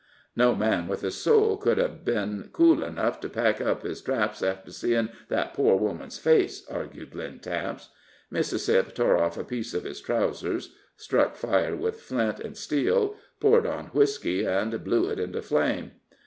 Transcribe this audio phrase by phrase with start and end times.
[0.35, 4.41] "No man with a soul could hev ben cool enough to pack up his traps
[4.41, 7.89] after seein' that poor woman's face," argued Lynn Taps.
[8.31, 13.67] Mississip tore off a piece of his trowsers, struck fire with flint and steel, poured
[13.67, 15.91] on whisky, and blew it into a flame.